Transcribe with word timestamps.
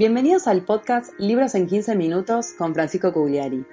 Bienvenidos 0.00 0.46
al 0.46 0.64
podcast 0.64 1.12
Libros 1.18 1.54
en 1.54 1.66
15 1.66 1.94
Minutos 1.94 2.54
con 2.56 2.72
Francisco 2.72 3.12
Cugliari, 3.12 3.66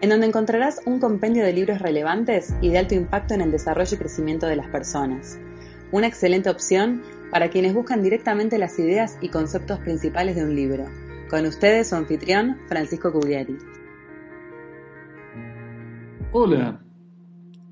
en 0.00 0.10
donde 0.10 0.28
encontrarás 0.28 0.80
un 0.86 1.00
compendio 1.00 1.44
de 1.44 1.52
libros 1.52 1.80
relevantes 1.80 2.54
y 2.60 2.68
de 2.68 2.78
alto 2.78 2.94
impacto 2.94 3.34
en 3.34 3.40
el 3.40 3.50
desarrollo 3.50 3.96
y 3.96 3.98
crecimiento 3.98 4.46
de 4.46 4.54
las 4.54 4.68
personas. 4.68 5.40
Una 5.90 6.06
excelente 6.06 6.50
opción 6.50 7.02
para 7.32 7.50
quienes 7.50 7.74
buscan 7.74 8.00
directamente 8.00 8.58
las 8.58 8.78
ideas 8.78 9.18
y 9.20 9.30
conceptos 9.30 9.80
principales 9.80 10.36
de 10.36 10.44
un 10.44 10.54
libro. 10.54 10.84
Con 11.28 11.46
ustedes 11.46 11.88
su 11.88 11.96
anfitrión, 11.96 12.58
Francisco 12.68 13.10
Cugliari. 13.10 13.56
Hola, 16.30 16.80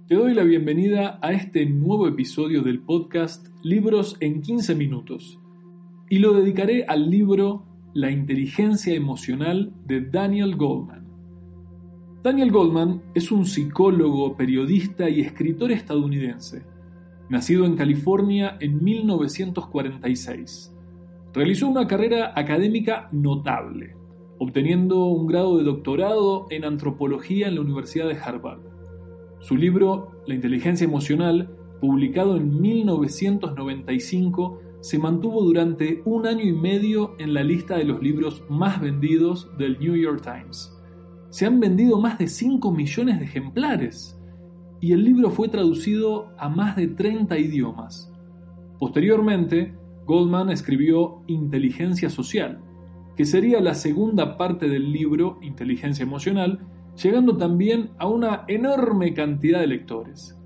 te 0.09 0.17
doy 0.17 0.35
la 0.35 0.43
bienvenida 0.43 1.21
a 1.23 1.31
este 1.31 1.65
nuevo 1.65 2.09
episodio 2.09 2.63
del 2.63 2.81
podcast 2.81 3.47
Libros 3.63 4.17
en 4.19 4.43
15 4.43 4.75
Minutos 4.75 5.39
y 6.09 6.19
lo 6.19 6.33
dedicaré 6.33 6.85
al 6.89 7.09
libro 7.09 7.70
la 7.95 8.11
inteligencia 8.11 8.95
emocional 8.95 9.73
de 9.87 10.01
Daniel 10.01 10.57
Goldman. 10.57 11.07
Daniel 12.23 12.53
Goldman 12.53 13.03
es 13.15 13.33
un 13.33 13.45
psicólogo, 13.45 14.37
periodista 14.37 15.09
y 15.09 15.21
escritor 15.21 15.73
estadounidense, 15.73 16.63
nacido 17.29 17.65
en 17.65 17.77
California 17.77 18.57
en 18.61 18.85
1946. 18.85 20.73
Realizó 21.33 21.67
una 21.67 21.89
carrera 21.89 22.33
académica 22.37 23.09
notable, 23.11 23.97
obteniendo 24.39 25.07
un 25.07 25.27
grado 25.27 25.59
de 25.59 25.65
doctorado 25.65 26.47
en 26.51 26.65
antropología 26.65 27.49
en 27.49 27.57
la 27.57 27.63
Universidad 27.63 28.07
de 28.07 28.19
Harvard. 28.19 28.61
Su 29.41 29.57
libro, 29.57 30.23
La 30.27 30.35
inteligencia 30.35 30.85
emocional, 30.85 31.51
publicado 31.81 32.37
en 32.37 32.61
1995, 32.61 34.61
se 34.81 34.99
mantuvo 34.99 35.43
durante 35.43 36.03
un 36.05 36.27
año 36.27 36.43
y 36.43 36.53
medio 36.53 37.15
en 37.19 37.35
la 37.35 37.43
lista 37.45 37.77
de 37.77 37.85
los 37.85 38.03
libros 38.03 38.43
más 38.49 38.81
vendidos 38.81 39.51
del 39.59 39.79
New 39.79 39.95
York 39.95 40.23
Times. 40.23 40.75
Se 41.29 41.47
han 41.47 41.61
vendido 41.61 42.01
más 42.01 42.19
de 42.19 42.27
5 42.27 42.73
millones 42.73 43.19
de 43.19 43.27
ejemplares 43.27 44.19
y 44.81 44.93
el 44.93 45.05
libro 45.05 45.31
fue 45.31 45.49
traducido 45.49 46.33
a 46.39 46.49
más 46.49 46.77
de 46.77 46.89
30 46.89 47.39
idiomas. 47.39 48.13
Posteriormente, 48.79 49.77
Goldman 50.07 50.51
escribió 50.51 51.23
Inteligencia 51.27 52.09
Social, 52.09 52.61
que 53.17 53.27
sería 53.27 53.61
la 53.61 53.75
segunda 53.75 54.39
parte 54.39 54.69
del 54.69 54.91
libro 54.91 55.39
Inteligencia 55.43 56.03
Emocional, 56.03 56.67
llegando 57.01 57.37
también 57.37 57.91
a 57.99 58.07
una 58.07 58.45
enorme 58.49 59.13
cantidad 59.13 59.61
de 59.61 59.67
lectores. 59.67 60.40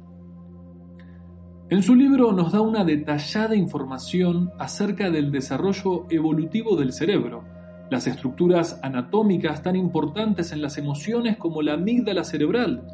En 1.74 1.82
su 1.82 1.96
libro 1.96 2.30
nos 2.30 2.52
da 2.52 2.60
una 2.60 2.84
detallada 2.84 3.56
información 3.56 4.52
acerca 4.60 5.10
del 5.10 5.32
desarrollo 5.32 6.06
evolutivo 6.08 6.76
del 6.76 6.92
cerebro, 6.92 7.42
las 7.90 8.06
estructuras 8.06 8.78
anatómicas 8.84 9.60
tan 9.60 9.74
importantes 9.74 10.52
en 10.52 10.62
las 10.62 10.78
emociones 10.78 11.36
como 11.36 11.62
la 11.62 11.72
amígdala 11.72 12.22
cerebral 12.22 12.86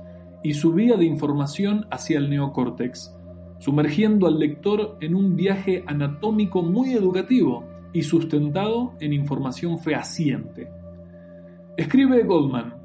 y 0.42 0.54
su 0.54 0.72
vía 0.72 0.96
de 0.96 1.04
información 1.04 1.88
hacia 1.90 2.16
el 2.16 2.30
neocórtex, 2.30 3.14
sumergiendo 3.58 4.26
al 4.26 4.38
lector 4.38 4.96
en 5.02 5.14
un 5.14 5.36
viaje 5.36 5.84
anatómico 5.86 6.62
muy 6.62 6.94
educativo 6.94 7.66
y 7.92 8.02
sustentado 8.04 8.94
en 8.98 9.12
información 9.12 9.78
fehaciente. 9.78 10.70
Escribe 11.76 12.22
Goldman, 12.22 12.76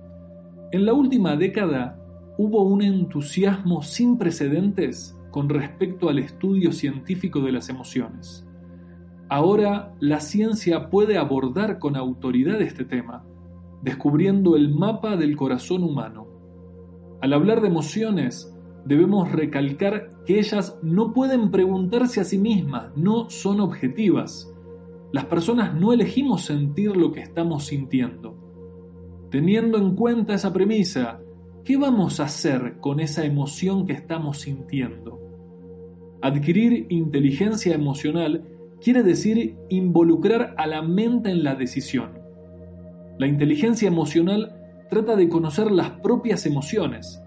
en 0.74 0.86
la 0.86 0.92
última 0.92 1.38
década 1.38 1.98
hubo 2.38 2.64
un 2.64 2.82
entusiasmo 2.82 3.82
sin 3.82 4.18
precedentes 4.18 5.15
con 5.36 5.50
respecto 5.50 6.08
al 6.08 6.20
estudio 6.20 6.72
científico 6.72 7.42
de 7.42 7.52
las 7.52 7.68
emociones. 7.68 8.48
Ahora 9.28 9.94
la 10.00 10.22
ciencia 10.22 10.90
puede 10.90 11.18
abordar 11.18 11.78
con 11.78 11.98
autoridad 11.98 12.62
este 12.62 12.86
tema, 12.86 13.26
descubriendo 13.82 14.56
el 14.56 14.74
mapa 14.74 15.18
del 15.18 15.36
corazón 15.36 15.84
humano. 15.84 16.26
Al 17.22 17.34
hablar 17.34 17.60
de 17.60 17.68
emociones, 17.68 18.58
debemos 18.86 19.30
recalcar 19.30 20.10
que 20.26 20.40
ellas 20.40 20.80
no 20.82 21.12
pueden 21.12 21.52
preguntarse 21.52 22.22
a 22.22 22.24
sí 22.24 22.38
mismas, 22.38 22.96
no 22.96 23.30
son 23.30 23.60
objetivas. 23.60 24.50
Las 25.12 25.26
personas 25.26 25.76
no 25.76 25.92
elegimos 25.92 26.46
sentir 26.46 26.96
lo 26.96 27.12
que 27.12 27.20
estamos 27.20 27.66
sintiendo. 27.66 28.38
Teniendo 29.32 29.80
en 29.80 29.98
cuenta 29.98 30.34
esa 30.34 30.54
premisa, 30.54 31.20
¿qué 31.66 31.76
vamos 31.76 32.22
a 32.22 32.24
hacer 32.24 32.80
con 32.80 33.02
esa 33.02 33.26
emoción 33.26 33.86
que 33.86 33.92
estamos 33.92 34.40
sintiendo? 34.40 35.25
Adquirir 36.22 36.88
inteligencia 36.90 37.74
emocional 37.76 38.44
quiere 38.82 39.04
decir 39.04 39.56
involucrar 39.70 40.56
a 40.58 40.68
la 40.68 40.82
mente 40.82 41.30
en 41.30 41.44
la 41.44 41.56
decisión. 41.56 42.20
La 43.18 43.28
inteligencia 43.28 43.88
emocional 43.88 44.56
trata 44.90 45.16
de 45.16 45.30
conocer 45.30 45.72
las 45.72 45.92
propias 45.92 46.46
emociones, 46.46 47.22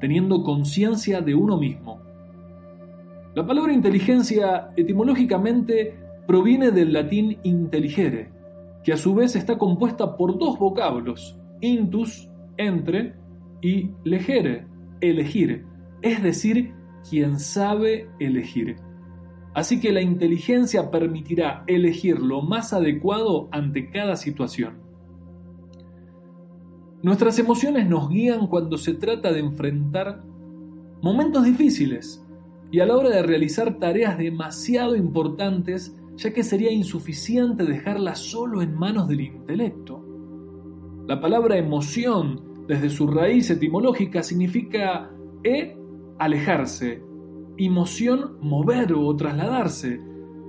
teniendo 0.00 0.42
conciencia 0.42 1.20
de 1.20 1.34
uno 1.34 1.58
mismo. 1.58 2.00
La 3.34 3.46
palabra 3.46 3.72
inteligencia 3.72 4.70
etimológicamente 4.76 5.94
proviene 6.26 6.70
del 6.70 6.92
latín 6.92 7.38
intelligere, 7.42 8.30
que 8.84 8.92
a 8.92 8.96
su 8.96 9.14
vez 9.14 9.36
está 9.36 9.58
compuesta 9.58 10.16
por 10.16 10.38
dos 10.38 10.58
vocablos, 10.58 11.38
intus, 11.60 12.28
entre, 12.56 13.14
y 13.60 13.90
legere, 14.04 14.66
elegir, 15.00 15.64
es 16.02 16.22
decir, 16.22 16.72
quien 17.08 17.38
sabe 17.38 18.08
elegir. 18.18 18.76
Así 19.54 19.80
que 19.80 19.92
la 19.92 20.00
inteligencia 20.00 20.90
permitirá 20.90 21.64
elegir 21.66 22.20
lo 22.20 22.42
más 22.42 22.72
adecuado 22.72 23.48
ante 23.50 23.90
cada 23.90 24.16
situación. 24.16 24.78
Nuestras 27.02 27.38
emociones 27.38 27.88
nos 27.88 28.08
guían 28.10 28.46
cuando 28.46 28.76
se 28.76 28.94
trata 28.94 29.32
de 29.32 29.40
enfrentar 29.40 30.22
momentos 31.02 31.44
difíciles 31.44 32.24
y 32.70 32.80
a 32.80 32.86
la 32.86 32.96
hora 32.96 33.08
de 33.08 33.22
realizar 33.22 33.78
tareas 33.78 34.18
demasiado 34.18 34.94
importantes, 34.94 35.96
ya 36.16 36.32
que 36.32 36.44
sería 36.44 36.70
insuficiente 36.70 37.64
dejarlas 37.64 38.18
solo 38.18 38.62
en 38.62 38.74
manos 38.74 39.08
del 39.08 39.22
intelecto. 39.22 40.04
La 41.08 41.20
palabra 41.20 41.56
emoción, 41.56 42.64
desde 42.68 42.90
su 42.90 43.08
raíz 43.08 43.50
etimológica, 43.50 44.22
significa 44.22 45.10
e 45.42 45.79
alejarse, 46.20 47.02
emoción 47.56 48.36
mover 48.40 48.92
o 48.92 49.16
trasladarse. 49.16 50.00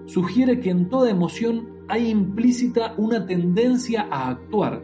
Sugiere 0.05 0.59
que 0.59 0.69
en 0.69 0.89
toda 0.89 1.09
emoción 1.09 1.69
hay 1.87 2.09
implícita 2.09 2.93
una 2.97 3.25
tendencia 3.25 4.07
a 4.11 4.29
actuar. 4.29 4.83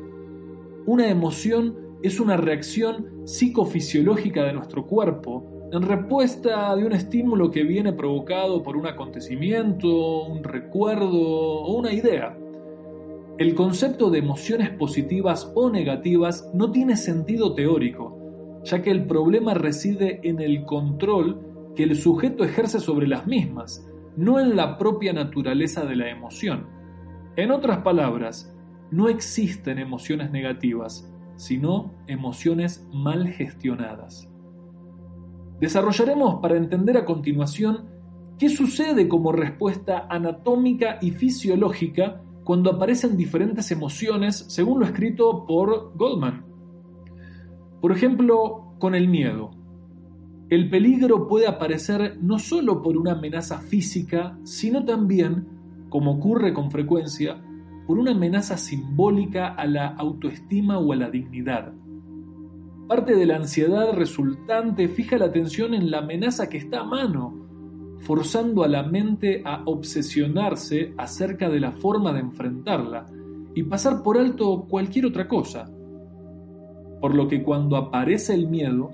Una 0.85 1.09
emoción 1.09 1.75
es 2.01 2.19
una 2.19 2.37
reacción 2.37 3.07
psicofisiológica 3.25 4.43
de 4.43 4.53
nuestro 4.53 4.87
cuerpo 4.87 5.69
en 5.71 5.81
respuesta 5.81 6.73
de 6.75 6.85
un 6.85 6.93
estímulo 6.93 7.51
que 7.51 7.63
viene 7.63 7.91
provocado 7.91 8.63
por 8.63 8.77
un 8.77 8.87
acontecimiento, 8.87 10.23
un 10.23 10.43
recuerdo 10.43 11.11
o 11.11 11.77
una 11.77 11.91
idea. 11.91 12.37
El 13.37 13.53
concepto 13.53 14.09
de 14.09 14.19
emociones 14.19 14.69
positivas 14.69 15.51
o 15.55 15.69
negativas 15.69 16.49
no 16.53 16.71
tiene 16.71 16.95
sentido 16.95 17.53
teórico, 17.53 18.16
ya 18.63 18.81
que 18.81 18.91
el 18.91 19.05
problema 19.05 19.53
reside 19.53 20.19
en 20.23 20.41
el 20.41 20.65
control 20.65 21.73
que 21.75 21.83
el 21.83 21.95
sujeto 21.95 22.43
ejerce 22.43 22.79
sobre 22.79 23.07
las 23.07 23.27
mismas, 23.27 23.87
no 24.15 24.39
en 24.39 24.55
la 24.55 24.77
propia 24.77 25.13
naturaleza 25.13 25.85
de 25.85 25.95
la 25.95 26.09
emoción. 26.09 26.67
En 27.35 27.51
otras 27.51 27.79
palabras, 27.79 28.51
no 28.89 29.09
existen 29.09 29.77
emociones 29.77 30.31
negativas, 30.31 31.13
sino 31.35 31.93
emociones 32.07 32.87
mal 32.91 33.27
gestionadas. 33.27 34.27
Desarrollaremos 35.59 36.39
para 36.41 36.57
entender 36.57 36.97
a 36.97 37.05
continuación 37.05 37.89
qué 38.39 38.49
sucede 38.49 39.07
como 39.07 39.31
respuesta 39.31 40.07
anatómica 40.09 40.97
y 41.01 41.11
fisiológica 41.11 42.21
cuando 42.43 42.71
aparecen 42.71 43.17
diferentes 43.17 43.71
emociones 43.71 44.45
según 44.47 44.79
lo 44.79 44.85
escrito 44.85 45.45
por 45.45 45.95
Goldman 45.95 46.46
Por 47.81 47.91
ejemplo, 47.91 48.73
con 48.79 48.95
el 48.95 49.07
miedo. 49.07 49.51
El 50.49 50.69
peligro 50.69 51.27
puede 51.27 51.47
aparecer 51.47 52.17
no 52.21 52.39
solo 52.39 52.81
por 52.81 52.97
una 52.97 53.13
amenaza 53.13 53.59
física, 53.59 54.37
sino 54.43 54.85
también, 54.85 55.45
como 55.89 56.11
ocurre 56.13 56.53
con 56.53 56.71
frecuencia, 56.71 57.43
por 57.85 57.99
una 57.99 58.11
amenaza 58.11 58.57
simbólica 58.57 59.47
a 59.47 59.67
la 59.67 59.87
autoestima 59.87 60.77
o 60.77 60.93
a 60.93 60.95
la 60.95 61.09
dignidad. 61.09 61.73
Parte 62.87 63.15
de 63.15 63.25
la 63.25 63.35
ansiedad 63.35 63.91
resultante 63.93 64.87
fija 64.87 65.17
la 65.17 65.25
atención 65.25 65.73
en 65.73 65.91
la 65.91 65.99
amenaza 65.99 66.47
que 66.47 66.57
está 66.57 66.81
a 66.81 66.85
mano, 66.85 67.47
forzando 67.99 68.63
a 68.63 68.67
la 68.67 68.83
mente 68.83 69.41
a 69.45 69.63
obsesionarse 69.65 70.93
acerca 70.97 71.49
de 71.49 71.59
la 71.59 71.73
forma 71.73 72.13
de 72.13 72.21
enfrentarla 72.21 73.05
y 73.53 73.63
pasar 73.63 74.03
por 74.03 74.17
alto 74.17 74.65
cualquier 74.69 75.07
otra 75.07 75.27
cosa. 75.27 75.69
Por 77.01 77.15
lo 77.15 77.27
que 77.27 77.43
cuando 77.43 77.77
aparece 77.77 78.33
el 78.33 78.47
miedo, 78.47 78.91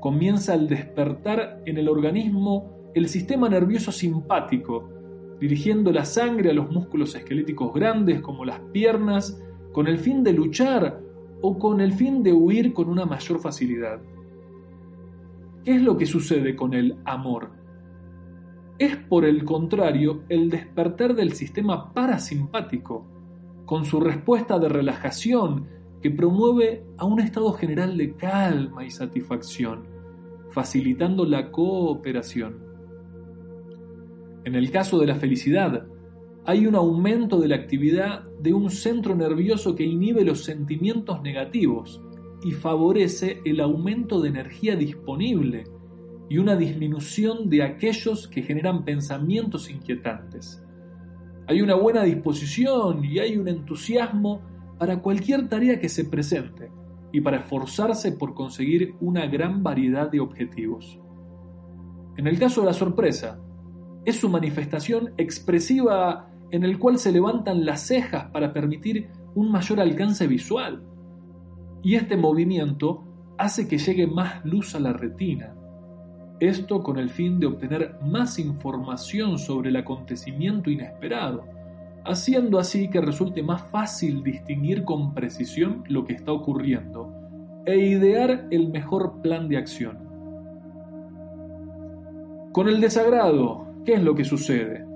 comienza 0.00 0.54
el 0.54 0.68
despertar 0.68 1.62
en 1.66 1.78
el 1.78 1.88
organismo 1.88 2.90
el 2.94 3.08
sistema 3.08 3.48
nervioso 3.48 3.92
simpático, 3.92 4.88
dirigiendo 5.40 5.92
la 5.92 6.04
sangre 6.04 6.50
a 6.50 6.54
los 6.54 6.70
músculos 6.70 7.14
esqueléticos 7.14 7.72
grandes 7.72 8.20
como 8.20 8.44
las 8.44 8.60
piernas, 8.72 9.40
con 9.72 9.86
el 9.86 9.98
fin 9.98 10.22
de 10.22 10.32
luchar 10.32 11.00
o 11.42 11.58
con 11.58 11.80
el 11.80 11.92
fin 11.92 12.22
de 12.22 12.32
huir 12.32 12.72
con 12.72 12.88
una 12.88 13.06
mayor 13.06 13.40
facilidad. 13.40 14.00
¿Qué 15.64 15.76
es 15.76 15.82
lo 15.82 15.96
que 15.96 16.06
sucede 16.06 16.56
con 16.56 16.74
el 16.74 16.96
amor? 17.04 17.50
Es 18.78 18.96
por 18.96 19.24
el 19.24 19.44
contrario 19.44 20.22
el 20.28 20.50
despertar 20.50 21.14
del 21.14 21.32
sistema 21.32 21.92
parasimpático, 21.92 23.06
con 23.66 23.84
su 23.84 24.00
respuesta 24.00 24.58
de 24.58 24.68
relajación 24.68 25.66
que 26.02 26.10
promueve 26.10 26.84
a 26.96 27.04
un 27.04 27.20
estado 27.20 27.52
general 27.52 27.96
de 27.96 28.14
calma 28.16 28.84
y 28.84 28.90
satisfacción, 28.90 29.86
facilitando 30.50 31.24
la 31.24 31.50
cooperación. 31.50 32.58
En 34.44 34.54
el 34.54 34.70
caso 34.70 34.98
de 34.98 35.06
la 35.06 35.16
felicidad, 35.16 35.86
hay 36.46 36.66
un 36.66 36.74
aumento 36.74 37.38
de 37.38 37.48
la 37.48 37.56
actividad 37.56 38.24
de 38.40 38.54
un 38.54 38.70
centro 38.70 39.14
nervioso 39.14 39.76
que 39.76 39.84
inhibe 39.84 40.24
los 40.24 40.44
sentimientos 40.44 41.20
negativos 41.22 42.00
y 42.42 42.52
favorece 42.52 43.40
el 43.44 43.60
aumento 43.60 44.20
de 44.20 44.30
energía 44.30 44.76
disponible 44.76 45.64
y 46.30 46.38
una 46.38 46.56
disminución 46.56 47.50
de 47.50 47.62
aquellos 47.62 48.26
que 48.28 48.42
generan 48.42 48.84
pensamientos 48.84 49.68
inquietantes. 49.68 50.64
Hay 51.46 51.60
una 51.60 51.74
buena 51.74 52.04
disposición 52.04 53.04
y 53.04 53.18
hay 53.18 53.36
un 53.36 53.48
entusiasmo 53.48 54.40
para 54.80 55.02
cualquier 55.02 55.46
tarea 55.46 55.78
que 55.78 55.90
se 55.90 56.06
presente 56.06 56.72
y 57.12 57.20
para 57.20 57.40
esforzarse 57.40 58.12
por 58.12 58.32
conseguir 58.32 58.94
una 59.02 59.26
gran 59.26 59.62
variedad 59.62 60.10
de 60.10 60.20
objetivos. 60.20 60.98
En 62.16 62.26
el 62.26 62.38
caso 62.38 62.62
de 62.62 62.68
la 62.68 62.72
sorpresa, 62.72 63.38
es 64.06 64.16
su 64.16 64.30
manifestación 64.30 65.12
expresiva 65.18 66.30
en 66.50 66.64
el 66.64 66.78
cual 66.78 66.98
se 66.98 67.12
levantan 67.12 67.66
las 67.66 67.82
cejas 67.82 68.30
para 68.32 68.54
permitir 68.54 69.10
un 69.34 69.52
mayor 69.52 69.80
alcance 69.80 70.26
visual. 70.26 70.82
Y 71.82 71.96
este 71.96 72.16
movimiento 72.16 73.04
hace 73.36 73.68
que 73.68 73.76
llegue 73.76 74.06
más 74.06 74.42
luz 74.46 74.74
a 74.74 74.80
la 74.80 74.94
retina, 74.94 75.54
esto 76.40 76.82
con 76.82 76.98
el 76.98 77.10
fin 77.10 77.38
de 77.38 77.48
obtener 77.48 77.98
más 78.02 78.38
información 78.38 79.38
sobre 79.38 79.68
el 79.68 79.76
acontecimiento 79.76 80.70
inesperado, 80.70 81.44
haciendo 82.04 82.58
así 82.58 82.88
que 82.88 83.00
resulte 83.00 83.42
más 83.42 83.62
fácil 83.70 84.22
distinguir 84.22 84.84
con 84.84 85.14
precisión 85.14 85.84
lo 85.88 86.04
que 86.04 86.14
está 86.14 86.32
ocurriendo 86.32 87.12
e 87.66 87.76
idear 87.78 88.46
el 88.50 88.70
mejor 88.70 89.20
plan 89.22 89.48
de 89.48 89.58
acción. 89.58 89.98
Con 92.52 92.68
el 92.68 92.80
desagrado, 92.80 93.66
¿qué 93.84 93.94
es 93.94 94.02
lo 94.02 94.14
que 94.14 94.24
sucede? 94.24 94.86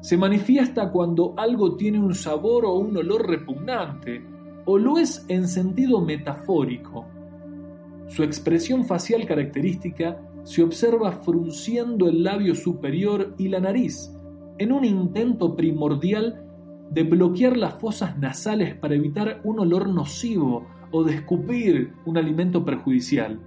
Se 0.00 0.16
manifiesta 0.16 0.90
cuando 0.92 1.34
algo 1.36 1.76
tiene 1.76 1.98
un 1.98 2.14
sabor 2.14 2.64
o 2.64 2.74
un 2.74 2.96
olor 2.96 3.28
repugnante, 3.28 4.24
o 4.64 4.78
lo 4.78 4.98
es 4.98 5.24
en 5.28 5.48
sentido 5.48 6.00
metafórico. 6.00 7.06
Su 8.06 8.22
expresión 8.22 8.84
facial 8.84 9.26
característica 9.26 10.20
se 10.44 10.62
observa 10.62 11.12
frunciendo 11.12 12.08
el 12.08 12.22
labio 12.22 12.54
superior 12.54 13.34
y 13.38 13.48
la 13.48 13.60
nariz, 13.60 14.14
en 14.58 14.72
un 14.72 14.84
intento 14.84 15.56
primordial 15.56 16.49
de 16.90 17.02
bloquear 17.04 17.56
las 17.56 17.74
fosas 17.74 18.18
nasales 18.18 18.74
para 18.74 18.94
evitar 18.94 19.40
un 19.44 19.60
olor 19.60 19.88
nocivo 19.88 20.66
o 20.90 21.04
de 21.04 21.14
escupir 21.14 21.94
un 22.04 22.18
alimento 22.18 22.64
perjudicial. 22.64 23.40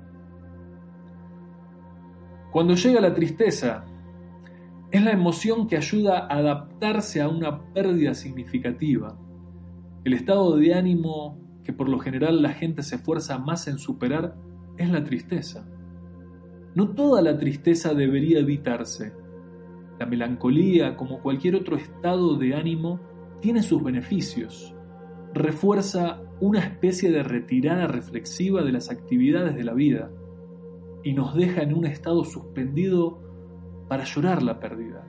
Cuando 2.52 2.76
llega 2.76 3.02
la 3.02 3.14
tristeza, 3.14 3.86
es 4.92 5.04
la 5.04 5.12
emoción 5.12 5.68
que 5.68 5.76
ayuda 5.76 6.20
a 6.20 6.38
adaptarse 6.38 7.22
a 7.22 7.28
una 7.28 7.74
pérdida 7.74 8.14
significativa. 8.14 9.18
El 10.04 10.14
estado 10.14 10.56
de 10.56 10.74
ánimo 10.74 11.44
que 11.64 11.74
por 11.74 11.90
lo 11.90 12.00
general 12.00 12.42
la 12.42 12.50
gente 12.50 12.84
se 12.84 12.96
esfuerza 12.96 13.40
más 13.40 13.68
en 13.68 13.80
superar 13.80 14.36
es 14.78 14.90
la 14.90 15.04
tristeza. 15.04 15.66
No 16.76 16.90
toda 16.90 17.22
la 17.22 17.38
tristeza 17.38 17.94
debería 17.94 18.40
evitarse. 18.40 19.14
La 20.00 20.06
melancolía, 20.06 20.96
como 20.98 21.22
cualquier 21.22 21.56
otro 21.56 21.76
estado 21.76 22.36
de 22.36 22.56
ánimo, 22.56 23.00
tiene 23.44 23.62
sus 23.62 23.84
beneficios. 23.84 24.74
Refuerza 25.34 26.22
una 26.40 26.60
especie 26.60 27.12
de 27.12 27.24
retirada 27.24 27.88
reflexiva 27.88 28.64
de 28.64 28.72
las 28.72 28.90
actividades 28.90 29.54
de 29.54 29.66
la 29.66 29.74
vida 29.74 30.10
y 31.04 31.12
nos 31.12 31.36
deja 31.36 31.62
en 31.62 31.74
un 31.74 31.86
estado 31.86 32.24
suspendido 32.24 33.22
para 33.90 34.06
llorar 34.06 34.42
la 34.44 34.62
pérdida, 34.62 35.06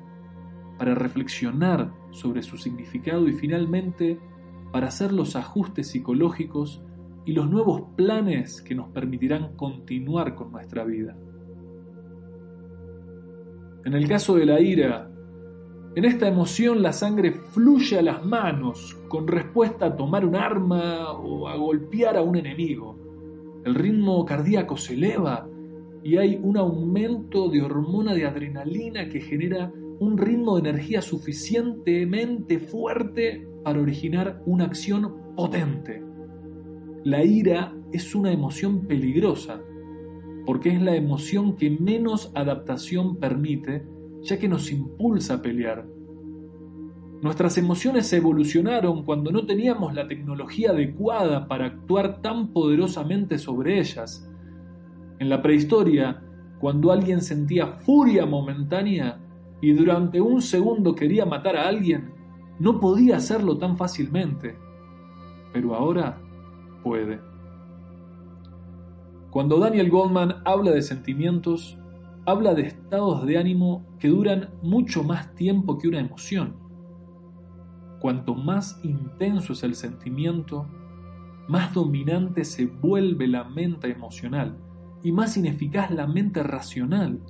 para 0.79 0.97
reflexionar 0.97 1.93
sobre 2.11 2.43
su 2.43 2.57
significado 2.57 3.29
y 3.29 3.35
finalmente 3.35 4.19
para 4.73 4.89
hacer 4.89 5.13
los 5.13 5.37
ajustes 5.37 5.93
psicológicos 5.93 6.83
y 7.25 7.35
los 7.35 7.49
nuevos 7.49 7.83
planes 7.95 8.63
que 8.63 8.75
nos 8.75 8.89
permitirán 8.89 9.55
continuar 9.55 10.35
con 10.35 10.51
nuestra 10.51 10.83
vida. 10.83 11.17
En 13.85 13.95
el 13.95 14.09
caso 14.09 14.35
de 14.35 14.47
la 14.47 14.61
ira, 14.61 15.14
en 15.97 16.05
esta 16.05 16.29
emoción 16.29 16.83
la 16.83 16.93
sangre 16.93 17.33
fluye 17.33 17.99
a 17.99 18.03
las 18.03 18.25
manos 18.25 18.97
con 19.09 19.29
respuesta 19.29 19.87
a 19.87 19.97
tomar 19.97 20.25
un 20.25 20.35
arma 20.35 21.13
o 21.13 21.49
a 21.49 21.57
golpear 21.57 22.17
a 22.17 22.23
un 22.23 22.37
enemigo. 22.37 22.99
El 23.65 23.75
ritmo 23.75 24.25
cardíaco 24.25 24.77
se 24.77 24.95
eleva 24.95 25.49
y 26.03 26.17
hay 26.17 26.39
un 26.43 26.57
aumento 26.57 27.49
de 27.49 27.63
hormona 27.63 28.13
de 28.13 28.27
adrenalina 28.27 29.09
que 29.09 29.21
genera 29.21 29.73
un 30.01 30.19
ritmo 30.19 30.61
de 30.61 30.69
energía 30.69 31.01
suficientemente 31.01 32.59
fuerte 32.59 33.47
para 33.63 33.81
originar 33.81 34.43
una 34.47 34.65
acción 34.65 35.15
potente. 35.37 36.03
La 37.05 37.25
ira 37.25 37.73
es 37.93 38.15
una 38.15 38.33
emoción 38.33 38.87
peligrosa 38.87 39.61
porque 40.45 40.71
es 40.71 40.83
la 40.83 40.95
emoción 40.95 41.57
que 41.57 41.71
menos 41.71 42.31
adaptación 42.35 43.17
permite, 43.17 43.87
ya 44.25 44.39
que 44.39 44.49
nos 44.49 44.71
impulsa 44.71 45.35
a 45.35 45.43
pelear. 45.43 45.87
Nuestras 47.23 47.57
emociones 47.57 48.13
evolucionaron 48.13 49.05
cuando 49.05 49.31
no 49.31 49.47
teníamos 49.47 49.95
la 49.95 50.07
tecnología 50.07 50.71
adecuada 50.71 51.47
para 51.49 51.67
actuar 51.67 52.21
tan 52.21 52.49
poderosamente 52.49 53.39
sobre 53.39 53.79
ellas. 53.79 54.29
En 55.19 55.31
la 55.31 55.41
prehistoria, 55.41 56.23
cuando 56.59 56.93
alguien 56.93 57.21
sentía 57.21 57.67
furia 57.67 58.27
momentánea 58.27 59.21
y 59.61 59.73
durante 59.73 60.21
un 60.21 60.43
segundo 60.43 60.95
quería 60.95 61.25
matar 61.25 61.57
a 61.57 61.69
alguien, 61.69 62.13
no 62.59 62.79
podía 62.81 63.17
hacerlo 63.17 63.57
tan 63.59 63.77
fácilmente. 63.77 64.57
Pero 65.53 65.75
ahora 65.75 66.21
puede. 66.83 67.21
Cuando 69.31 69.59
Daniel 69.59 69.91
Goldman 69.91 70.43
habla 70.45 70.73
de 70.73 70.83
sentimientos, 70.83 71.79
habla 72.27 72.55
de 72.55 72.63
estados 72.63 73.27
de 73.27 73.39
ánimo 73.39 73.85
que 73.99 74.09
duran 74.09 74.51
mucho 74.63 75.05
más 75.05 75.35
tiempo 75.35 75.79
que 75.79 75.89
una 75.89 76.01
emoción. 76.01 76.57
Cuanto 78.01 78.35
más 78.35 78.81
intenso 78.83 79.53
es 79.53 79.63
el 79.63 79.75
sentimiento, 79.75 80.67
más 81.49 81.75
dominante 81.75 82.45
se 82.45 82.67
vuelve 82.67 83.27
la 83.27 83.45
mente 83.45 83.91
emocional 83.91 84.57
y 85.03 85.13
más 85.13 85.37
ineficaz 85.37 85.91
la 85.91 86.07
mente 86.07 86.43
racional, 86.43 87.21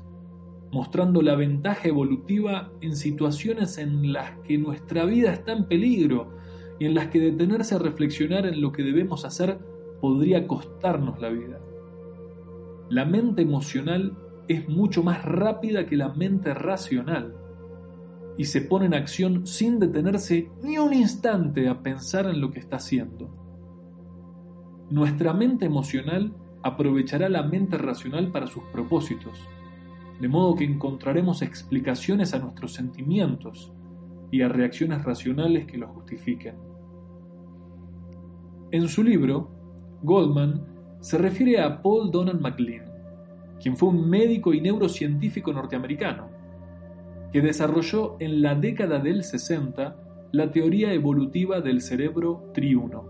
mostrando 0.71 1.23
la 1.23 1.35
ventaja 1.35 1.89
evolutiva 1.89 2.71
en 2.81 2.95
situaciones 2.95 3.79
en 3.79 4.13
las 4.13 4.39
que 4.41 4.59
nuestra 4.59 5.05
vida 5.05 5.33
está 5.33 5.53
en 5.53 5.67
peligro 5.67 6.37
y 6.79 6.87
en 6.87 6.95
las 6.95 7.09
que 7.09 7.21
detenerse 7.21 7.75
a 7.75 7.79
reflexionar 7.79 8.47
en 8.47 8.61
lo 8.61 8.71
que 8.73 8.85
debemos 8.85 9.25
hacer 9.25 9.59
podría 10.01 10.47
costarnos 10.47 11.21
la 11.21 11.31
vida. 11.31 11.61
La 12.91 13.05
mente 13.05 13.43
emocional 13.43 14.17
es 14.49 14.69
mucho 14.69 15.03
más 15.03 15.25
rápida 15.25 15.87
que 15.87 15.97
la 15.97 16.11
mente 16.11 16.53
racional 16.55 17.35
y 18.37 18.45
se 18.45 18.61
pone 18.63 18.87
en 18.87 18.95
acción 18.95 19.47
sin 19.47 19.79
detenerse 19.79 20.51
ni 20.63 20.79
un 20.79 20.93
instante 20.93 21.69
a 21.69 21.83
pensar 21.83 22.27
en 22.27 22.41
lo 22.41 22.51
que 22.51 22.59
está 22.59 22.77
haciendo. 22.77 23.31
Nuestra 24.91 25.33
mente 25.33 25.65
emocional 25.65 26.35
aprovechará 26.63 27.29
la 27.29 27.43
mente 27.43 27.79
racional 27.79 28.31
para 28.33 28.47
sus 28.47 28.65
propósitos, 28.65 29.39
de 30.21 30.29
modo 30.29 30.55
que 30.55 30.65
encontraremos 30.65 31.43
explicaciones 31.43 32.35
a 32.35 32.39
nuestros 32.39 32.73
sentimientos 32.73 33.73
y 34.31 34.43
a 34.43 34.49
reacciones 34.49 35.05
racionales 35.05 35.67
que 35.67 35.79
los 35.79 35.91
justifiquen. 35.91 36.57
En 38.73 38.89
su 38.89 39.03
libro, 39.03 39.51
Goldman 40.03 40.65
se 41.01 41.19
refiere 41.19 41.61
a 41.61 41.81
Paul 41.83 42.11
Donald 42.11 42.41
MacLean, 42.41 42.94
quien 43.61 43.77
fue 43.77 43.89
un 43.89 44.09
médico 44.09 44.53
y 44.53 44.61
neurocientífico 44.61 45.53
norteamericano, 45.53 46.29
que 47.33 47.41
desarrolló 47.41 48.17
en 48.21 48.43
la 48.43 48.55
década 48.55 48.99
del 48.99 49.25
60 49.25 49.97
la 50.33 50.51
teoría 50.51 50.93
evolutiva 50.93 51.61
del 51.61 51.81
cerebro 51.81 52.51
triuno. 52.53 53.09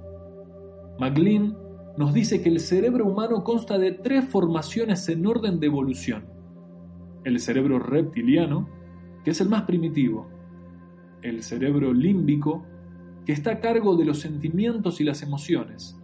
MacLean 0.98 1.56
nos 1.96 2.12
dice 2.12 2.42
que 2.42 2.48
el 2.48 2.60
cerebro 2.60 3.06
humano 3.06 3.44
consta 3.44 3.78
de 3.78 3.92
tres 3.92 4.24
formaciones 4.24 5.08
en 5.08 5.26
orden 5.26 5.60
de 5.60 5.66
evolución. 5.66 6.26
El 7.24 7.40
cerebro 7.40 7.78
reptiliano, 7.78 8.68
que 9.24 9.30
es 9.30 9.40
el 9.40 9.48
más 9.48 9.62
primitivo. 9.62 10.28
El 11.22 11.42
cerebro 11.42 11.92
límbico, 11.92 12.66
que 13.24 13.32
está 13.32 13.52
a 13.52 13.60
cargo 13.60 13.96
de 13.96 14.04
los 14.04 14.20
sentimientos 14.20 15.00
y 15.00 15.04
las 15.04 15.22
emociones. 15.22 15.98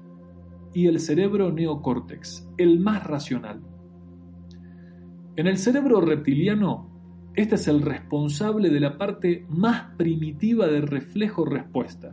Y 0.72 0.86
el 0.86 1.00
cerebro 1.00 1.52
neocórtex, 1.52 2.48
el 2.56 2.80
más 2.80 3.06
racional. 3.06 3.60
En 5.40 5.46
el 5.46 5.56
cerebro 5.56 6.02
reptiliano, 6.02 7.30
este 7.34 7.54
es 7.54 7.66
el 7.66 7.80
responsable 7.80 8.68
de 8.68 8.78
la 8.78 8.98
parte 8.98 9.46
más 9.48 9.96
primitiva 9.96 10.66
del 10.66 10.86
reflejo-respuesta 10.86 12.12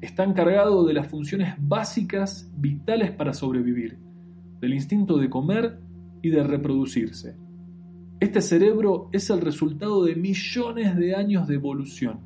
está 0.00 0.24
encargado 0.24 0.86
de 0.86 0.94
las 0.94 1.06
funciones 1.06 1.52
básicas 1.58 2.50
vitales 2.56 3.10
para 3.10 3.34
sobrevivir, 3.34 3.98
del 4.58 4.72
instinto 4.72 5.18
de 5.18 5.28
comer 5.28 5.80
y 6.22 6.30
de 6.30 6.42
reproducirse. 6.42 7.36
Este 8.20 8.40
cerebro 8.40 9.10
es 9.12 9.28
el 9.28 9.42
resultado 9.42 10.02
de 10.02 10.16
millones 10.16 10.96
de 10.96 11.14
años 11.14 11.46
de 11.46 11.56
evolución. 11.56 12.20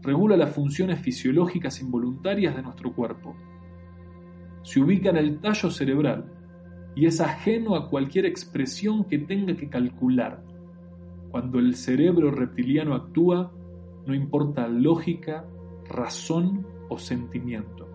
Regula 0.00 0.38
las 0.38 0.54
funciones 0.54 1.00
fisiológicas 1.00 1.82
involuntarias 1.82 2.56
de 2.56 2.62
nuestro 2.62 2.94
cuerpo. 2.94 3.36
Se 4.62 4.80
ubica 4.80 5.10
en 5.10 5.18
el 5.18 5.38
tallo 5.38 5.70
cerebral 5.70 6.32
y 6.94 7.06
es 7.06 7.20
ajeno 7.20 7.74
a 7.74 7.88
cualquier 7.88 8.26
expresión 8.26 9.04
que 9.04 9.18
tenga 9.18 9.56
que 9.56 9.68
calcular. 9.68 10.42
Cuando 11.30 11.58
el 11.58 11.74
cerebro 11.74 12.30
reptiliano 12.30 12.94
actúa, 12.94 13.52
no 14.06 14.14
importa 14.14 14.68
lógica, 14.68 15.46
razón 15.88 16.66
o 16.88 16.98
sentimiento. 16.98 17.88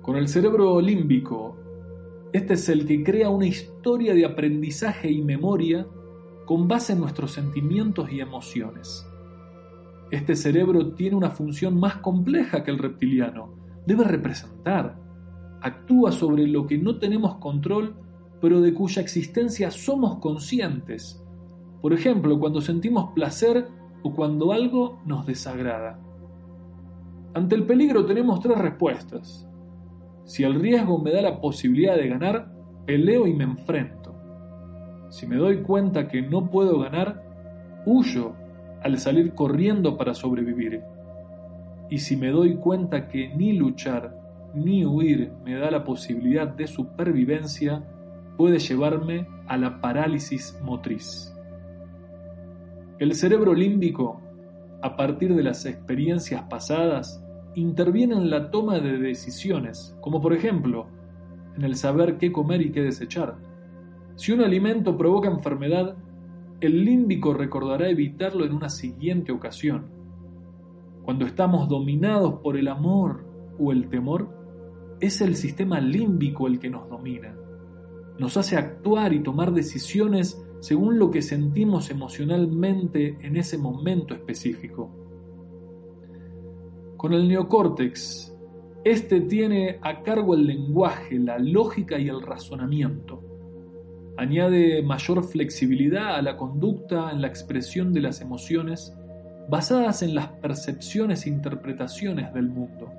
Con 0.00 0.16
el 0.16 0.28
cerebro 0.28 0.80
límbico, 0.80 1.56
este 2.32 2.54
es 2.54 2.68
el 2.68 2.86
que 2.86 3.02
crea 3.02 3.30
una 3.30 3.46
historia 3.46 4.14
de 4.14 4.24
aprendizaje 4.24 5.10
y 5.10 5.22
memoria 5.22 5.86
con 6.46 6.68
base 6.68 6.92
en 6.92 7.00
nuestros 7.00 7.32
sentimientos 7.32 8.10
y 8.10 8.20
emociones. 8.20 9.06
Este 10.10 10.36
cerebro 10.36 10.92
tiene 10.94 11.16
una 11.16 11.30
función 11.30 11.78
más 11.78 11.96
compleja 11.96 12.62
que 12.62 12.70
el 12.70 12.78
reptiliano. 12.78 13.54
Debe 13.86 14.04
representar, 14.04 14.98
actúa 15.64 16.12
sobre 16.12 16.46
lo 16.46 16.66
que 16.66 16.76
no 16.76 16.98
tenemos 16.98 17.36
control, 17.36 17.94
pero 18.40 18.60
de 18.60 18.74
cuya 18.74 19.00
existencia 19.00 19.70
somos 19.70 20.18
conscientes. 20.18 21.24
Por 21.80 21.94
ejemplo, 21.94 22.38
cuando 22.38 22.60
sentimos 22.60 23.12
placer 23.14 23.66
o 24.02 24.12
cuando 24.14 24.52
algo 24.52 25.00
nos 25.06 25.24
desagrada. 25.24 25.98
Ante 27.32 27.54
el 27.54 27.64
peligro 27.64 28.04
tenemos 28.04 28.40
tres 28.40 28.58
respuestas. 28.58 29.48
Si 30.24 30.44
el 30.44 30.60
riesgo 30.60 30.98
me 30.98 31.12
da 31.12 31.22
la 31.22 31.40
posibilidad 31.40 31.96
de 31.96 32.08
ganar, 32.08 32.52
peleo 32.84 33.26
y 33.26 33.32
me 33.32 33.44
enfrento. 33.44 34.14
Si 35.08 35.26
me 35.26 35.36
doy 35.36 35.62
cuenta 35.62 36.08
que 36.08 36.20
no 36.20 36.50
puedo 36.50 36.78
ganar, 36.78 37.22
huyo 37.86 38.34
al 38.82 38.98
salir 38.98 39.34
corriendo 39.34 39.96
para 39.96 40.12
sobrevivir. 40.12 40.82
Y 41.88 41.98
si 41.98 42.18
me 42.18 42.28
doy 42.28 42.56
cuenta 42.56 43.08
que 43.08 43.34
ni 43.34 43.54
luchar 43.54 44.23
ni 44.54 44.84
huir 44.84 45.32
me 45.44 45.54
da 45.54 45.70
la 45.70 45.84
posibilidad 45.84 46.48
de 46.48 46.66
supervivencia, 46.66 47.84
puede 48.36 48.58
llevarme 48.58 49.26
a 49.46 49.56
la 49.56 49.80
parálisis 49.80 50.58
motriz. 50.62 51.34
El 52.98 53.14
cerebro 53.14 53.54
límbico, 53.54 54.20
a 54.82 54.96
partir 54.96 55.34
de 55.34 55.42
las 55.42 55.66
experiencias 55.66 56.42
pasadas, 56.42 57.24
interviene 57.54 58.14
en 58.14 58.30
la 58.30 58.50
toma 58.50 58.78
de 58.78 58.98
decisiones, 58.98 59.96
como 60.00 60.20
por 60.20 60.32
ejemplo, 60.32 60.86
en 61.56 61.64
el 61.64 61.76
saber 61.76 62.18
qué 62.18 62.32
comer 62.32 62.62
y 62.62 62.70
qué 62.70 62.82
desechar. 62.82 63.36
Si 64.16 64.32
un 64.32 64.40
alimento 64.40 64.96
provoca 64.96 65.28
enfermedad, 65.28 65.96
el 66.60 66.84
límbico 66.84 67.34
recordará 67.34 67.88
evitarlo 67.88 68.44
en 68.44 68.52
una 68.52 68.68
siguiente 68.68 69.32
ocasión. 69.32 69.86
Cuando 71.04 71.26
estamos 71.26 71.68
dominados 71.68 72.40
por 72.40 72.56
el 72.56 72.68
amor 72.68 73.24
o 73.58 73.72
el 73.72 73.88
temor, 73.88 74.43
es 75.00 75.20
el 75.20 75.36
sistema 75.36 75.80
límbico 75.80 76.46
el 76.46 76.58
que 76.58 76.70
nos 76.70 76.88
domina. 76.88 77.36
Nos 78.18 78.36
hace 78.36 78.56
actuar 78.56 79.12
y 79.12 79.22
tomar 79.22 79.52
decisiones 79.52 80.40
según 80.60 80.98
lo 80.98 81.10
que 81.10 81.20
sentimos 81.20 81.90
emocionalmente 81.90 83.18
en 83.20 83.36
ese 83.36 83.58
momento 83.58 84.14
específico. 84.14 84.90
Con 86.96 87.12
el 87.12 87.28
neocórtex, 87.28 88.34
este 88.84 89.20
tiene 89.22 89.78
a 89.82 90.02
cargo 90.02 90.34
el 90.34 90.46
lenguaje, 90.46 91.18
la 91.18 91.38
lógica 91.38 91.98
y 91.98 92.08
el 92.08 92.22
razonamiento. 92.22 93.22
Añade 94.16 94.82
mayor 94.82 95.24
flexibilidad 95.24 96.14
a 96.14 96.22
la 96.22 96.36
conducta 96.36 97.10
en 97.10 97.20
la 97.20 97.26
expresión 97.26 97.92
de 97.92 98.00
las 98.00 98.20
emociones 98.20 98.96
basadas 99.48 100.02
en 100.02 100.14
las 100.14 100.28
percepciones 100.28 101.26
e 101.26 101.30
interpretaciones 101.30 102.32
del 102.32 102.48
mundo. 102.48 102.90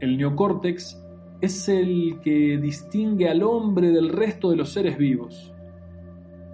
El 0.00 0.16
neocórtex 0.16 1.02
es 1.40 1.68
el 1.68 2.20
que 2.22 2.58
distingue 2.58 3.28
al 3.28 3.42
hombre 3.42 3.90
del 3.90 4.08
resto 4.08 4.50
de 4.50 4.56
los 4.56 4.72
seres 4.72 4.98
vivos 4.98 5.52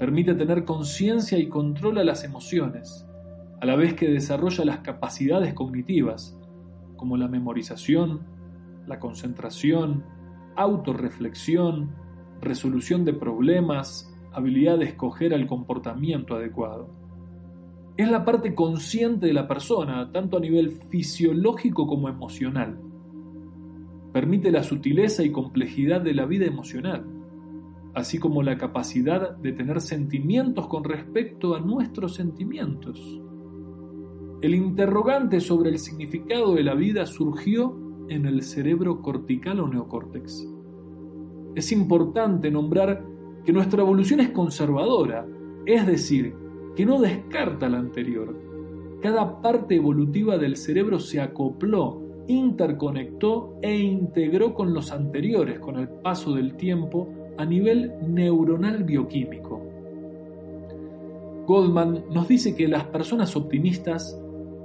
permite 0.02 0.34
tener 0.34 0.64
conciencia 0.64 1.38
y 1.38 1.46
controla 1.46 2.02
las 2.02 2.24
emociones, 2.24 3.06
a 3.60 3.66
la 3.66 3.76
vez 3.76 3.94
que 3.94 4.10
desarrolla 4.10 4.64
las 4.64 4.78
capacidades 4.78 5.54
cognitivas, 5.54 6.36
como 6.96 7.16
la 7.16 7.28
memorización, 7.28 8.26
la 8.88 8.98
concentración, 8.98 10.04
autorreflexión, 10.56 11.94
resolución 12.40 13.04
de 13.04 13.12
problemas, 13.12 14.12
habilidad 14.32 14.76
de 14.78 14.86
escoger 14.86 15.32
el 15.32 15.46
comportamiento 15.46 16.34
adecuado. 16.34 16.90
Es 17.96 18.10
la 18.10 18.24
parte 18.24 18.56
consciente 18.56 19.26
de 19.26 19.34
la 19.34 19.46
persona, 19.46 20.10
tanto 20.10 20.38
a 20.38 20.40
nivel 20.40 20.72
fisiológico 20.90 21.86
como 21.86 22.08
emocional. 22.08 22.76
Permite 24.12 24.50
la 24.50 24.62
sutileza 24.62 25.22
y 25.22 25.32
complejidad 25.32 26.00
de 26.00 26.14
la 26.14 26.26
vida 26.26 26.46
emocional 26.46 27.04
así 27.94 28.18
como 28.18 28.42
la 28.42 28.56
capacidad 28.56 29.36
de 29.36 29.52
tener 29.52 29.80
sentimientos 29.80 30.66
con 30.66 30.84
respecto 30.84 31.54
a 31.54 31.60
nuestros 31.60 32.14
sentimientos. 32.14 32.98
El 34.40 34.54
interrogante 34.54 35.40
sobre 35.40 35.70
el 35.70 35.78
significado 35.78 36.54
de 36.54 36.64
la 36.64 36.74
vida 36.74 37.06
surgió 37.06 37.78
en 38.08 38.26
el 38.26 38.42
cerebro 38.42 39.00
cortical 39.00 39.60
o 39.60 39.68
neocórtex. 39.68 40.48
Es 41.54 41.70
importante 41.70 42.50
nombrar 42.50 43.04
que 43.44 43.52
nuestra 43.52 43.82
evolución 43.82 44.20
es 44.20 44.30
conservadora, 44.30 45.26
es 45.66 45.86
decir, 45.86 46.34
que 46.74 46.86
no 46.86 47.00
descarta 47.00 47.68
la 47.68 47.78
anterior. 47.78 48.34
Cada 49.02 49.40
parte 49.42 49.76
evolutiva 49.76 50.38
del 50.38 50.56
cerebro 50.56 50.98
se 50.98 51.20
acopló, 51.20 52.01
interconectó 52.28 53.58
e 53.62 53.76
integró 53.76 54.54
con 54.54 54.72
los 54.74 54.92
anteriores 54.92 55.58
con 55.58 55.78
el 55.78 55.88
paso 55.88 56.34
del 56.34 56.56
tiempo 56.56 57.08
a 57.38 57.44
nivel 57.44 57.92
neuronal 58.06 58.84
bioquímico. 58.84 59.60
Goldman 61.46 62.04
nos 62.10 62.28
dice 62.28 62.54
que 62.54 62.68
las 62.68 62.84
personas 62.84 63.34
optimistas 63.36 64.18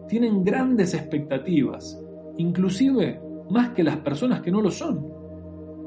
tienen 0.08 0.44
grandes 0.44 0.94
expectativas, 0.94 2.02
inclusive 2.38 3.20
más 3.50 3.70
que 3.70 3.84
las 3.84 3.98
personas 3.98 4.42
que 4.42 4.52
no 4.52 4.62
lo 4.62 4.72
son, 4.72 5.08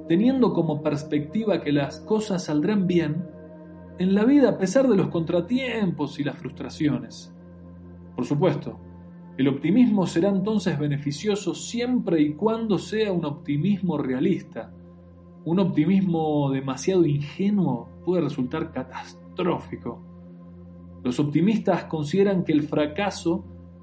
teniendo 0.08 0.52
como 0.52 0.82
perspectiva 0.82 1.60
que 1.60 1.72
las 1.72 2.00
cosas 2.00 2.44
saldrán 2.44 2.86
bien 2.86 3.24
en 3.98 4.14
la 4.14 4.24
vida 4.24 4.50
a 4.50 4.58
pesar 4.58 4.88
de 4.88 4.96
los 4.96 5.08
contratiempos 5.08 6.18
y 6.18 6.24
las 6.24 6.36
frustraciones. 6.36 7.32
Por 8.16 8.24
supuesto, 8.24 8.80
el 9.40 9.48
optimismo 9.48 10.06
será 10.06 10.28
entonces 10.28 10.78
beneficioso 10.78 11.54
siempre 11.54 12.20
y 12.20 12.34
cuando 12.34 12.76
sea 12.76 13.10
un 13.10 13.24
optimismo 13.24 13.96
realista, 13.96 14.70
un 15.46 15.60
optimismo 15.60 16.50
demasiado 16.50 17.06
ingenuo 17.06 17.88
puede 18.04 18.20
resultar 18.20 18.70
catastrófico. 18.70 19.98
Los 21.02 21.18
optimistas 21.18 21.84
consideran 21.84 22.44
que 22.44 22.52
el 22.52 22.64
fracaso 22.64 23.42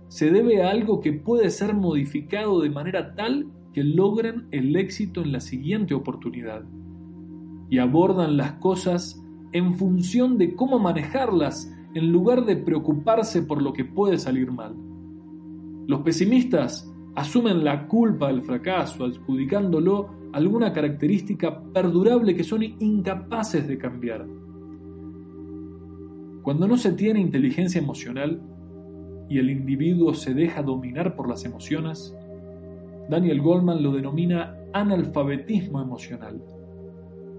se 0.09 0.29
debe 0.29 0.61
a 0.61 0.69
algo 0.69 1.01
que 1.01 1.13
puede 1.13 1.49
ser 1.49 1.73
modificado 1.73 2.61
de 2.61 2.69
manera 2.69 3.15
tal 3.15 3.47
que 3.73 3.83
logren 3.83 4.47
el 4.51 4.75
éxito 4.75 5.23
en 5.23 5.31
la 5.31 5.39
siguiente 5.39 5.95
oportunidad 5.95 6.65
y 7.67 7.79
abordan 7.79 8.37
las 8.37 8.51
cosas 8.59 9.19
en 9.53 9.73
función 9.73 10.37
de 10.37 10.53
cómo 10.53 10.77
manejarlas 10.77 11.75
en 11.95 12.11
lugar 12.11 12.45
de 12.45 12.57
preocuparse 12.57 13.41
por 13.41 13.63
lo 13.63 13.73
que 13.73 13.85
puede 13.85 14.19
salir 14.19 14.51
mal. 14.51 14.75
Los 15.87 16.01
pesimistas 16.01 16.93
asumen 17.15 17.63
la 17.63 17.87
culpa 17.87 18.27
del 18.27 18.41
fracaso 18.41 19.05
adjudicándolo 19.05 20.09
alguna 20.33 20.73
característica 20.73 21.63
perdurable 21.73 22.35
que 22.35 22.43
son 22.43 22.61
incapaces 22.61 23.65
de 23.69 23.77
cambiar. 23.77 24.27
Cuando 26.43 26.67
no 26.67 26.75
se 26.75 26.91
tiene 26.91 27.21
inteligencia 27.21 27.81
emocional 27.81 28.41
y 29.29 29.37
el 29.37 29.49
individuo 29.49 30.13
se 30.13 30.33
deja 30.33 30.61
dominar 30.61 31.15
por 31.15 31.29
las 31.29 31.45
emociones, 31.45 32.13
Daniel 33.09 33.41
Goldman 33.41 33.81
lo 33.81 33.93
denomina 33.93 34.57
analfabetismo 34.73 35.81
emocional. 35.81 36.41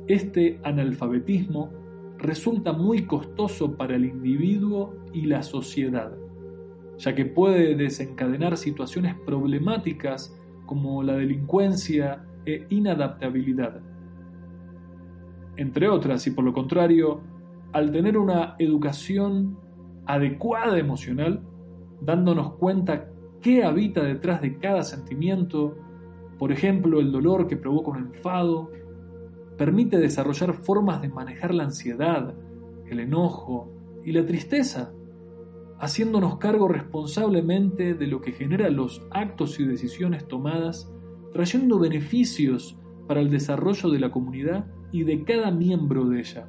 Este 0.06 0.58
analfabetismo 0.64 1.68
resulta 2.16 2.72
muy 2.72 3.04
costoso 3.04 3.76
para 3.76 3.96
el 3.96 4.06
individuo 4.06 4.94
y 5.12 5.26
la 5.26 5.42
sociedad, 5.42 6.10
ya 6.98 7.14
que 7.14 7.24
puede 7.24 7.74
desencadenar 7.76 8.56
situaciones 8.56 9.14
problemáticas 9.14 10.36
como 10.66 11.02
la 11.02 11.14
delincuencia 11.14 12.24
e 12.44 12.66
inadaptabilidad. 12.68 13.80
Entre 15.56 15.88
otras, 15.88 16.26
y 16.26 16.30
por 16.32 16.44
lo 16.44 16.52
contrario, 16.52 17.20
al 17.72 17.90
tener 17.90 18.18
una 18.18 18.54
educación 18.58 19.58
adecuada 20.06 20.78
emocional, 20.78 21.42
dándonos 22.00 22.54
cuenta 22.54 23.10
qué 23.40 23.64
habita 23.64 24.02
detrás 24.02 24.40
de 24.40 24.58
cada 24.58 24.82
sentimiento, 24.82 25.76
por 26.38 26.52
ejemplo, 26.52 27.00
el 27.00 27.12
dolor 27.12 27.46
que 27.46 27.56
provoca 27.56 27.90
un 27.90 27.98
enfado, 27.98 28.70
permite 29.56 29.98
desarrollar 29.98 30.54
formas 30.54 31.02
de 31.02 31.08
manejar 31.08 31.52
la 31.52 31.64
ansiedad, 31.64 32.34
el 32.86 33.00
enojo 33.00 33.72
y 34.04 34.12
la 34.12 34.24
tristeza, 34.24 34.92
haciéndonos 35.80 36.38
cargo 36.38 36.68
responsablemente 36.68 37.94
de 37.94 38.06
lo 38.06 38.20
que 38.20 38.32
genera 38.32 38.68
los 38.70 39.06
actos 39.10 39.60
y 39.60 39.64
decisiones 39.64 40.26
tomadas, 40.26 40.92
trayendo 41.32 41.78
beneficios 41.78 42.78
para 43.06 43.20
el 43.20 43.30
desarrollo 43.30 43.88
de 43.90 44.00
la 44.00 44.10
comunidad 44.10 44.66
y 44.92 45.04
de 45.04 45.24
cada 45.24 45.50
miembro 45.50 46.08
de 46.08 46.20
ella. 46.20 46.48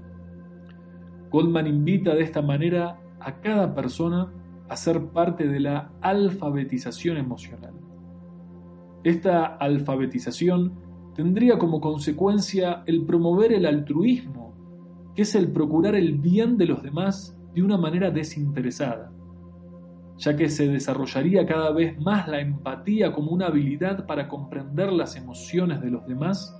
Goldman 1.31 1.67
invita 1.67 2.15
de 2.15 2.23
esta 2.23 2.41
manera 2.41 2.99
a 3.19 3.39
cada 3.41 3.75
persona 3.75 4.33
a 4.67 4.75
ser 4.75 5.07
parte 5.07 5.47
de 5.47 5.59
la 5.59 5.91
alfabetización 6.01 7.17
emocional. 7.17 7.73
Esta 9.03 9.45
alfabetización 9.45 10.73
tendría 11.15 11.57
como 11.57 11.81
consecuencia 11.81 12.83
el 12.85 13.05
promover 13.05 13.53
el 13.53 13.65
altruismo, 13.65 14.53
que 15.15 15.23
es 15.23 15.35
el 15.35 15.51
procurar 15.51 15.95
el 15.95 16.17
bien 16.17 16.57
de 16.57 16.65
los 16.65 16.81
demás 16.81 17.37
de 17.53 17.63
una 17.63 17.77
manera 17.77 18.11
desinteresada, 18.11 19.11
ya 20.19 20.35
que 20.35 20.49
se 20.49 20.67
desarrollaría 20.67 21.45
cada 21.47 21.71
vez 21.71 21.99
más 21.99 22.27
la 22.27 22.39
empatía 22.39 23.11
como 23.11 23.31
una 23.31 23.47
habilidad 23.47 24.05
para 24.05 24.27
comprender 24.27 24.93
las 24.93 25.15
emociones 25.15 25.81
de 25.81 25.89
los 25.89 26.05
demás, 26.05 26.55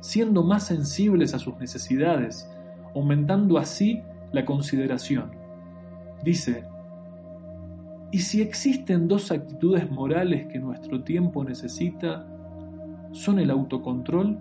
siendo 0.00 0.42
más 0.42 0.66
sensibles 0.66 1.32
a 1.32 1.38
sus 1.38 1.56
necesidades, 1.58 2.46
aumentando 2.94 3.56
así 3.56 4.02
la 4.32 4.44
consideración. 4.44 5.30
Dice, 6.22 6.64
¿y 8.12 8.18
si 8.18 8.42
existen 8.42 9.08
dos 9.08 9.32
actitudes 9.32 9.90
morales 9.90 10.46
que 10.48 10.58
nuestro 10.58 11.02
tiempo 11.02 11.42
necesita, 11.42 12.26
son 13.14 13.38
el 13.38 13.50
autocontrol 13.50 14.38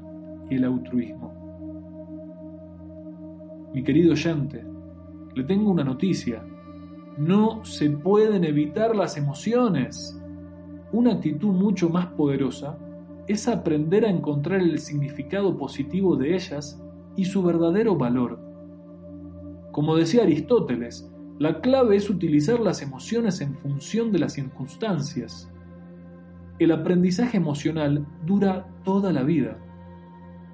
y 0.49 0.55
el 0.55 0.65
altruismo. 0.65 1.31
Mi 3.73 3.83
querido 3.83 4.13
oyente, 4.13 4.63
le 5.35 5.43
tengo 5.43 5.71
una 5.71 5.83
noticia. 5.83 6.43
No 7.17 7.63
se 7.63 7.91
pueden 7.91 8.43
evitar 8.43 8.95
las 8.95 9.17
emociones. 9.17 10.19
Una 10.91 11.13
actitud 11.13 11.49
mucho 11.49 11.87
más 11.87 12.07
poderosa 12.07 12.79
es 13.27 13.47
aprender 13.47 14.03
a 14.03 14.09
encontrar 14.09 14.61
el 14.61 14.79
significado 14.79 15.55
positivo 15.55 16.15
de 16.15 16.33
ellas 16.33 16.81
y 17.15 17.25
su 17.25 17.43
verdadero 17.43 17.95
valor. 17.95 18.39
Como 19.71 19.95
decía 19.95 20.23
Aristóteles, 20.23 21.07
la 21.37 21.61
clave 21.61 21.97
es 21.97 22.09
utilizar 22.09 22.59
las 22.59 22.81
emociones 22.81 23.41
en 23.41 23.57
función 23.57 24.11
de 24.11 24.17
las 24.17 24.33
circunstancias. 24.33 25.51
El 26.57 26.71
aprendizaje 26.71 27.37
emocional 27.37 28.07
dura 28.25 28.67
toda 28.83 29.13
la 29.13 29.21
vida. 29.21 29.59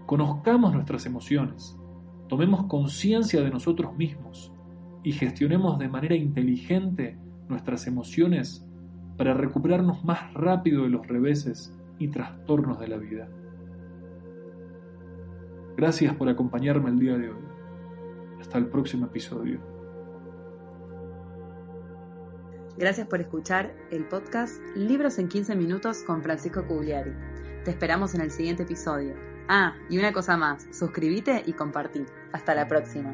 Conozcamos 0.06 0.74
nuestras 0.74 1.06
emociones, 1.06 1.78
tomemos 2.28 2.66
conciencia 2.66 3.42
de 3.42 3.50
nosotros 3.50 3.96
mismos 3.96 4.52
y 5.04 5.14
gestionemos 5.14 5.80
de 5.80 5.88
manera 5.88 6.16
inteligente 6.16 7.18
nuestras 7.48 7.88
emociones 7.88 8.66
para 9.18 9.34
recuperarnos 9.34 10.04
más 10.04 10.34
rápido 10.34 10.84
de 10.84 10.90
los 10.90 11.08
reveses 11.08 11.74
y 11.98 12.08
trastornos 12.10 12.80
de 12.80 12.88
la 12.88 12.98
vida. 12.98 13.30
Gracias 15.76 16.14
por 16.16 16.30
acompañarme 16.30 16.90
el 16.90 17.00
día 17.00 17.18
de 17.18 17.30
hoy. 17.30 17.44
Hasta 18.40 18.58
el 18.58 18.68
próximo 18.68 19.08
episodio. 19.08 19.60
Gracias 22.78 23.08
por 23.08 23.20
escuchar 23.20 23.76
el 23.92 24.06
podcast 24.06 24.62
Libros 24.76 25.20
en 25.20 25.28
15 25.28 25.56
minutos 25.56 26.04
con 26.04 26.24
Francisco 26.24 26.66
Cugliari. 26.66 27.12
Te 27.66 27.72
esperamos 27.72 28.16
en 28.16 28.22
el 28.22 28.32
siguiente 28.32 28.64
episodio. 28.64 29.16
Ah, 29.50 29.76
y 29.90 29.98
una 29.98 30.14
cosa 30.14 30.38
más, 30.38 30.68
suscríbete 30.72 31.44
y 31.46 31.54
compartí. 31.54 32.06
Hasta 32.32 32.56
la 32.56 32.68
próxima. 32.68 33.14